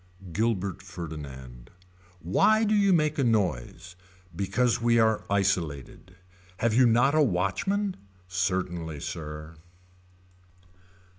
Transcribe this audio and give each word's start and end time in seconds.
Gilbert 0.33 0.81
Ferdinand. 0.81 1.69
Why 2.21 2.63
do 2.63 2.73
you 2.73 2.91
make 2.91 3.19
a 3.19 3.23
noise. 3.23 3.95
Because 4.35 4.81
we 4.81 4.97
are 4.97 5.23
isolated. 5.29 6.15
Have 6.57 6.73
you 6.73 6.87
not 6.87 7.13
a 7.13 7.21
watchman. 7.21 7.95
Certainly 8.27 9.01
sir. 9.01 9.57